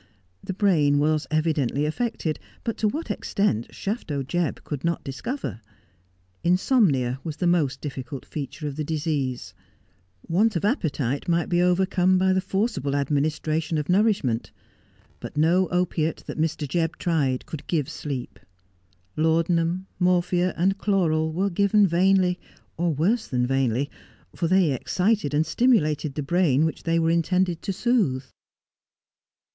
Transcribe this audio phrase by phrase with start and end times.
[0.43, 5.61] The brain was evidently affected, but to what extent Shafto Jebb could not discover.
[6.43, 9.53] Insomnia was the most difficult feature of the disease.
[10.27, 14.49] Want of appetite might be overcome by the forcible administration of nourishment;
[15.19, 16.67] but no opiate that Mr.
[16.67, 18.39] Jebb tried could give sleep.
[19.15, 22.39] Laudanum, morphia, and chloral were given vainly,
[22.75, 23.87] or worse than vainly,
[24.35, 28.25] for they excited and stimulated the brain which they were intended to soothe.